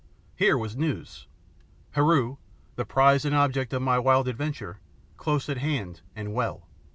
[0.35, 1.27] Here was news!
[1.91, 2.37] Heru,
[2.75, 4.79] the prize and object of my wild adventure,
[5.15, 6.67] close at hand and well.